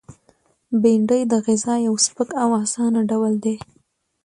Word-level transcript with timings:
بېنډۍ 0.81 1.21
د 1.31 1.33
غذا 1.45 1.75
یو 1.87 1.95
سپک 2.05 2.29
او 2.43 2.49
آسانه 2.63 3.01
ډول 3.09 3.33
دی 3.43 3.55